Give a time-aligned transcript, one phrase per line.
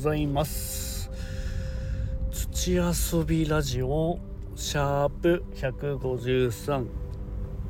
[0.00, 1.10] ざいます。
[2.32, 4.18] 土遊びラジオ
[4.56, 6.86] シャープ153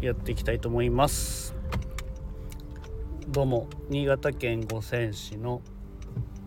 [0.00, 1.56] やっていきたいと思います。
[3.26, 5.60] どうも新潟県五泉市の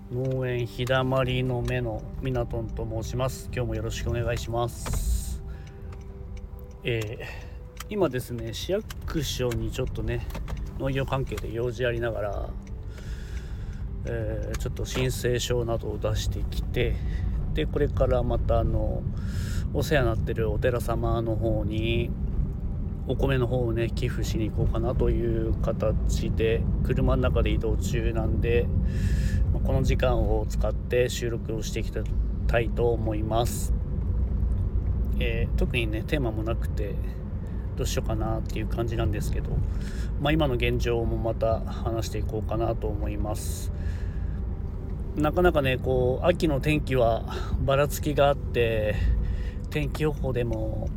[0.09, 3.49] 農園日だまりの目のみなとんと申します。
[3.53, 5.43] 今日もよろしくお願いします。
[6.85, 10.25] えー、今ですね市役所にちょっとね
[10.79, 12.49] 農業関係で用事ありながら
[14.05, 16.95] えー、ちょっと申請書などを出してきて
[17.53, 19.01] でこれからまたあの
[19.73, 22.11] お世話になってるお寺様の方に
[23.07, 28.65] お米の方をね寄付しに行こうかなという形で車の中で移動中なんで
[29.63, 31.91] この時間を使って収録をしていき
[32.47, 33.73] たいと思います、
[35.19, 36.95] えー、特にねテーマもなくて
[37.75, 39.49] どうしようかなっていう感じなんですけど、
[40.21, 43.71] まあ、今の現状もまた話していこうかなと思います。
[45.15, 47.23] なかなかねこう秋の天気は
[47.61, 48.95] ばらつきがあって
[49.69, 50.89] 天気予報でも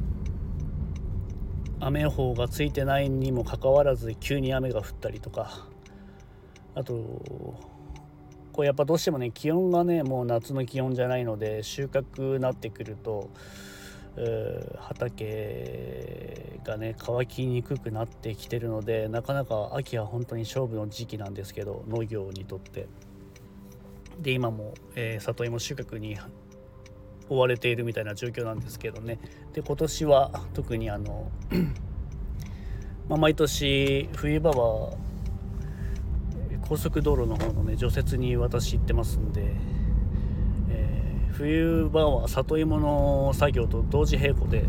[1.80, 5.66] 雨予報がついてないにもかかわらず急に雨が降ったりとか。
[6.76, 6.92] あと
[8.52, 13.30] こうやっぱどうしてもね気温がねもう夏の気温じゃないので収穫なってくると
[14.78, 22.86] 畑がね乾きにくくなってきてるのでなかなか秋は本当に勝負の時期なんですけど農業にとって。
[24.20, 26.16] で今も、えー、里芋収穫に
[27.28, 29.18] 追われているみたいな状況なんですけどね。
[29.52, 31.30] で今年は特にあの
[33.08, 34.96] まあ、毎年冬場は
[36.68, 39.54] 高速道路の方のね除雪に私行ってますんで
[41.38, 44.64] 冬場は里芋の作業と同時並行で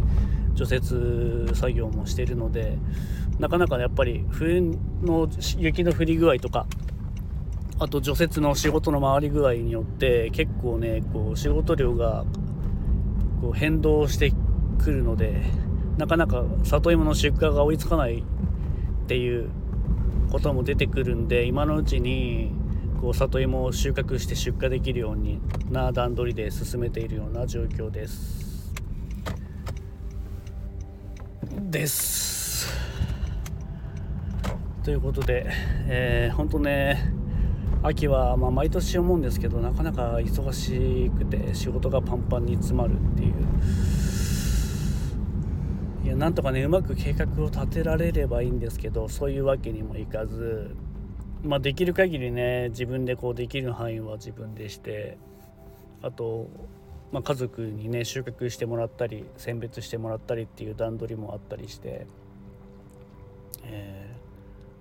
[0.54, 2.78] 除雪作業もしてるので
[3.40, 6.66] なかなかやっぱり冬の雪の降り具合とか
[7.80, 12.26] あと除雪の仕事の回り具合によって結構ねこう仕事量が
[13.42, 14.34] こう変動して
[14.84, 15.44] くるので
[15.98, 18.24] なかなか里芋の出荷が追いつかないっ
[19.08, 19.50] ていう
[20.32, 22.52] ことも出てくるんで今のうちに
[23.02, 28.74] こう里芋を収穫して出荷できるようにな段取りで進めているような状況です。
[31.70, 32.70] です。
[34.84, 35.46] ということで、
[35.88, 37.12] えー、本当ね
[37.84, 43.34] 秋はまあ毎年思うんですけどなかなか忙しくて仕事がパンパンに詰まるっていう
[46.06, 50.76] いやなんとかねうまく計画を立てられればいいんですけどそういうわけにもいかず
[51.44, 55.18] まあ、できる限りね自分でこうできる範囲は自分でして
[56.02, 56.48] あと、
[57.12, 62.08] まあ、家族にね収穫してもらったり選別してもらったりっていう段取りもあったりして、
[63.64, 64.10] え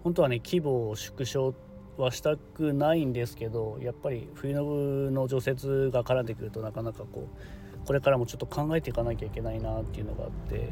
[0.00, 1.54] ー、本当はね規模を縮小
[1.98, 10.68] はしたくないんですけどやっぱり冬の除雪が絡んでくるとなかなかこうこれからもちょっと考えていかなきゃいけないなっていうのがあって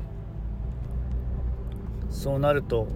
[2.11, 2.89] そうなると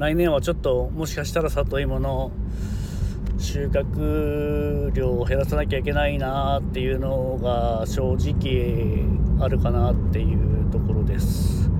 [0.00, 2.32] 来年はちょっともしかしたら里芋の
[3.36, 9.04] 収穫量を減らさなきゃいけないなっていうのが正直
[9.44, 11.70] あるかなっていうところです。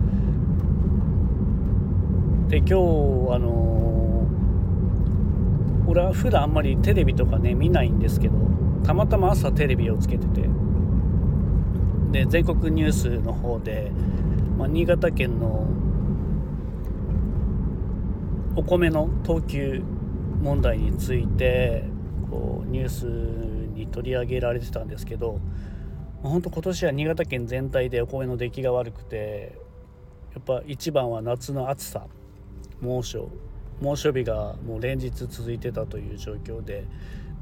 [2.49, 4.27] で今日あの
[5.87, 8.35] 俺は普段あんまりテレビとかね見ないんですけど
[8.85, 10.47] たまたま朝テレビをつけてて
[12.11, 13.91] で全国ニュースの方で、
[14.59, 15.67] まあ、新潟県の
[18.60, 19.82] お米の等級
[20.43, 21.82] 問題について
[22.31, 25.41] こうニュースに取り上げられてたんですけど
[26.22, 29.56] 本当今年は新潟県全体でお米の出来が悪くて
[30.34, 32.06] やっぱ一番は夏の暑さ
[32.82, 33.31] 猛暑
[33.81, 36.84] 猛暑日がもう連日続いてたという状況で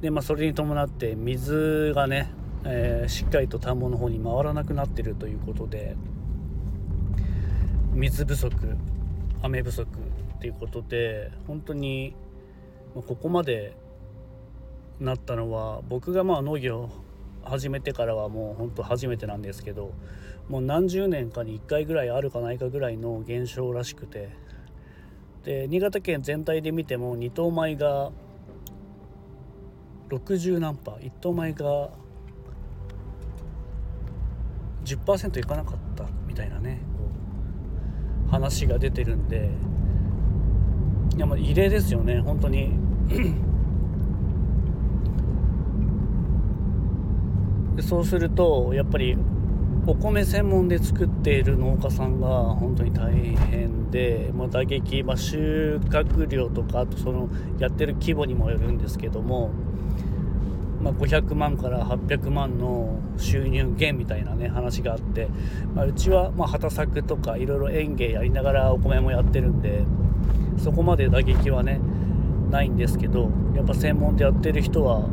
[0.00, 2.30] で、まあ、それに伴って水がね、
[2.62, 5.96] えー、しっかりと田んぼの方に回らなくなってるということで
[7.92, 8.54] 水不足
[9.42, 9.88] 雨不足
[10.38, 12.14] っていうことで本当に
[12.94, 13.76] ここまで
[15.00, 16.88] なったのは僕がまあ農業
[17.42, 19.92] 始めてからはもう本当初めてなんですけど
[20.48, 24.30] もう何十年かに1回ぐらいあるかないかぐらいの現象らしくて
[25.44, 28.12] で新潟県全体で見ても2等米が
[30.10, 31.90] 60何パー1等米が
[34.84, 36.80] 10%いかなかったみたいなね
[38.30, 39.50] 話が出てるんで
[41.16, 42.72] いやまあ異例ですよね本当に。
[47.81, 49.16] そうするとやっぱり
[49.87, 57.28] お米専門で作っている農家さんが本当に大変で、まあ、打撃、まあ、収穫量とかあとその
[57.59, 59.51] やってる規模にもよるんですけども
[60.81, 65.28] まあ、500万から800万の収入減みたいなね話があって、
[65.75, 69.84] まあ、うちはまあ畑作とかいろいろ園芸やりながらお米もやってるんで
[70.59, 71.80] そこまで打撃はね
[72.51, 75.09] ないんですけどやっぱ専門でやってる人は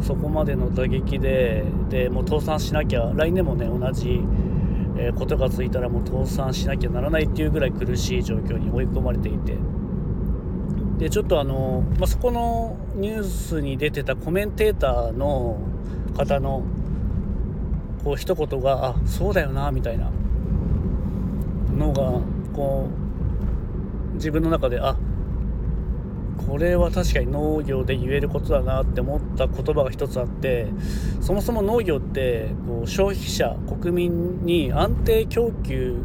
[0.00, 4.20] そこまでの打撃ででもう倒産しなきゃ来年もね同じ
[5.18, 9.56] ことがついたらもう倒産しなきゃならないっていうぐらい苦しい状況に追い込まれていて。
[10.98, 15.58] でちょっとあの、まあ、そこのニュースに出てたコメンテーターの
[16.16, 16.62] 方の
[18.04, 20.10] こう一言があそうだよなみたいな
[21.76, 22.20] のが
[22.54, 23.03] こう
[24.14, 24.96] 自分の中であ
[26.46, 30.66] これは確かに農業で言えることだなって思った言葉が一つあって
[31.20, 35.96] そもそも農業ってこう消費者国民に安定供給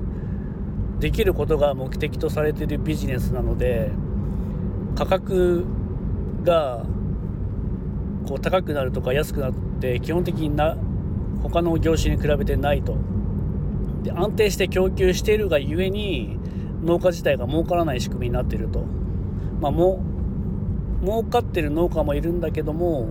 [0.99, 3.91] できることが目的とされているビジネスなので
[4.95, 5.65] 価格
[6.43, 6.85] が
[8.27, 10.77] こう高くなるとか安くなって基本的にな
[11.41, 12.97] 他の業種に比べてないと。
[14.03, 16.39] で安定して供給しているがゆえに
[16.83, 18.83] 農家自体が儲からない仕組みになっていると、
[19.59, 20.03] まあ、も
[21.01, 23.07] う儲かってる農家もいるんだけども、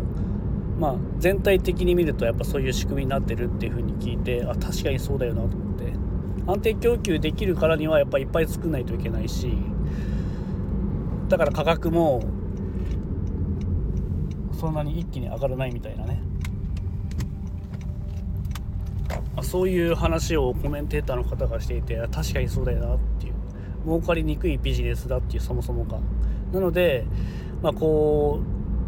[0.78, 5.92] まあ、全体的に見るとやっぱそういう仕組みになってるっていうふうに聞いてあ確かにそうだよなと思って。
[6.46, 9.52] 安定供給できるからにはやっぱいっぱい作んないといけないし
[11.28, 12.22] だから価格も
[14.58, 16.22] そんなに一気に上がらないみたいなね。
[19.42, 23.17] そういう話をコメンテーターの方がしていて確かにそうだよなって。
[23.88, 25.98] 儲かりにくいビジネスだっていうそもそもが。
[26.52, 27.04] なので
[27.62, 28.40] まあ、こ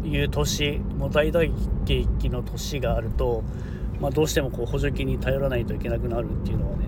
[0.03, 1.41] ういう年もう大打
[1.85, 3.43] 撃の年があると、
[3.99, 6.85] まあ、どうしてもこう補助金に頼らないといけなくなるっていうのはね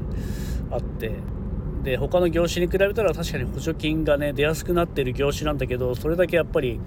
[0.72, 1.12] あって。
[1.84, 6.80] で他の業種に比べたら確かに補助金がね出やすくなってる業種なんだけどそれだけやっぱり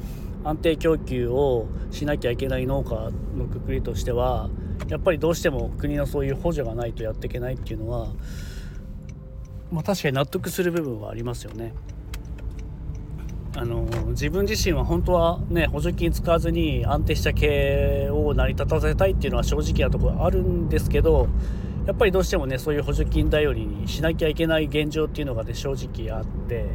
[0.43, 2.95] 安定供給をしなきゃいけない農家
[3.37, 4.49] のくくりとしては
[4.89, 8.09] やっぱりどうしても国のそういう補助がないとやっていけないっていうのは、
[9.71, 11.75] まあ、確かに納得する部分はありますよね。
[13.57, 21.29] あの自分自身は本当はね補助金使わずに安定した経営を成り立たせたいっていうのは正直なところあるんですけど
[21.87, 26.67] やっぱりどうしてもねそういう補助金頼りにしなきゃいけない現状っていうのがね正直あって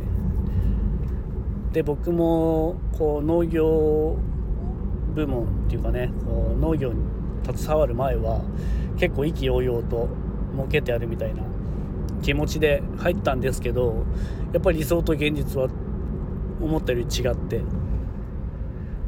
[1.71, 4.17] で僕もこう農業
[5.13, 7.03] 部門っていうかねこう農業に
[7.53, 8.41] 携わる前は
[8.97, 10.09] 結構意気揚々と
[10.53, 11.44] 儲けてやるみたいな
[12.21, 14.06] 気持ちで入ったんですけど
[14.53, 15.69] やっぱり理想と現実は
[16.62, 17.62] 思ったより違って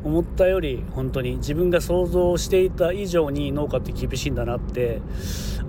[0.04, 5.02] 思ったより本当に自分が想像していた以上に農家って厳しいんだなって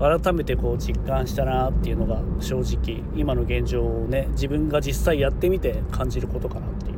[0.00, 6.94] 改めてこう実感したなっていうのが正直今の現状をね自分が実際やってみて感じることかなってい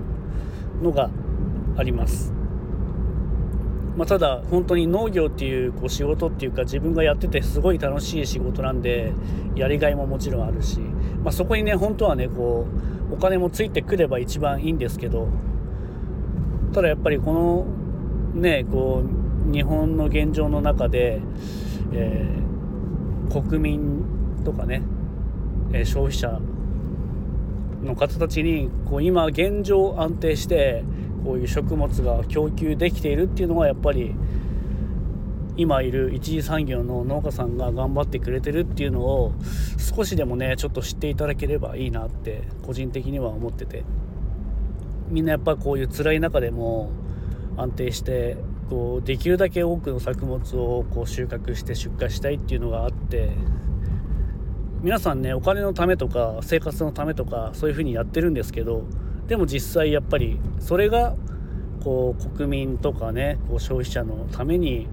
[0.81, 1.11] うのが
[1.77, 2.36] あります。
[3.97, 9.13] まあ、ただ本当に農業っていうこう仕事っていうか自分がやっててすごい楽しい仕事なんで
[9.55, 12.67] やりがいももちろんあるし、まあ、そこにね本当はねこ
[13.11, 15.29] うお金もついてくれば一番いいんですけど
[16.75, 17.67] ただやっぱりこの
[18.39, 19.03] ねこ
[19.49, 21.23] う日本の現状の中で、
[21.93, 24.05] えー、国民
[24.45, 24.83] とかね、
[25.73, 26.39] えー、消費者
[27.83, 30.85] の方たちにこう今現状安定して
[31.27, 34.15] こういう食物が供給できているっていうのはやっぱり
[35.57, 39.33] 今いる一次産業の農家さんが頑張ってくれてるっていうのを
[39.77, 43.85] 少しでもねちょっと知っていただければいいなって個人的には思ってて。
[45.09, 46.91] みんなやっぱこういう辛い中でも
[47.57, 48.37] 安定して
[48.69, 53.31] こうできるだけ多くの作物をこう収穫して出荷したいっていうのがあって
[54.83, 58.85] 皆さんねお金のためとか生活のためとかそういうふうにやってるんですけど
[59.29, 61.17] でも実際やっぱりそれが
[61.83, 64.89] こう国民とかねこう消費者のために、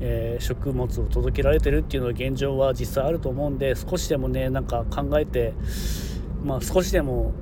[0.00, 5.54] えー、食物を届けられてるっていうのが現状は実際あると思うんで少しでもねなんか考えて
[6.44, 7.32] まあ少しでも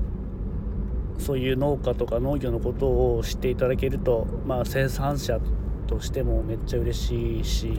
[1.18, 5.40] そういう農家とか農業のことを知っていただけると、まあ、生産者
[5.86, 7.72] としてもめっちゃ嬉しいし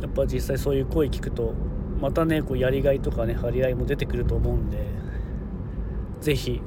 [0.00, 1.54] やっぱ実際そういう声聞くと
[2.00, 4.86] またねこうやりがいとかね張り合いも出てくると思うんで
[6.20, 6.60] 是非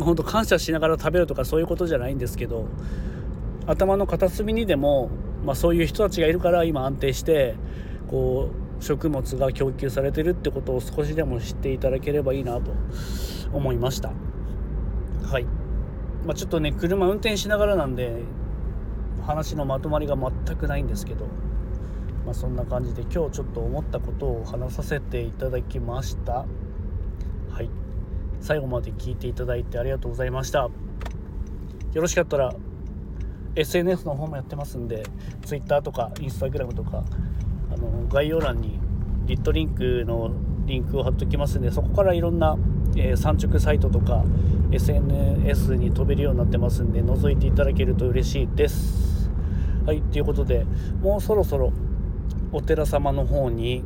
[0.00, 2.66] 本当感謝しながら食べるとかそういうことじゃないんですけど
[3.66, 5.10] 頭の片隅にでも、
[5.44, 7.54] まあ、そういう人たちがいるから今安定して
[8.08, 12.72] こう食物が供給されてるってことを少しでも知っていただければいいなと
[13.52, 14.12] 思いました。
[15.22, 15.44] はい、
[16.26, 18.22] まあ、ちょっとね車運転しながらなんで
[19.22, 21.26] 話のまとまりが全くないんですけど、
[22.26, 26.44] まあ、そんな感じで今日ちょっと思ったことを話させていただきました。
[28.44, 30.68] 最後まで聞いていただいてありがとうございました。
[31.94, 32.54] よろしかったら
[33.56, 35.02] SNS の方もやってますんで
[35.46, 37.04] Twitter とか Instagram とか
[37.72, 38.78] あの概要欄に
[39.24, 40.30] リットリンクの
[40.66, 42.58] リンクを貼っておきますんでそこからいろんな、
[42.96, 44.24] えー、産直サイトとか
[44.72, 49.30] SNS に飛べるようになってますんで覗いていただけると嬉しいです。
[49.86, 50.66] はいということで
[51.00, 51.72] もうそろそろ
[52.52, 53.84] お寺様の方に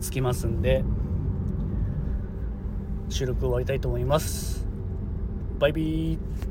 [0.00, 0.82] 着きますんで
[3.10, 4.66] 収録終わりたいと思います。
[5.58, 6.47] バイビー。